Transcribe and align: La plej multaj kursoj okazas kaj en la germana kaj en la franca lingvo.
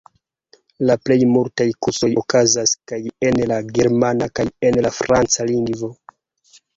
La 0.89 0.93
plej 1.07 1.17
multaj 1.33 1.67
kursoj 1.87 2.07
okazas 2.21 2.73
kaj 2.91 2.99
en 3.31 3.37
la 3.51 3.59
germana 3.75 4.29
kaj 4.41 4.47
en 4.71 4.81
la 4.87 4.93
franca 5.01 5.47
lingvo. 5.51 5.91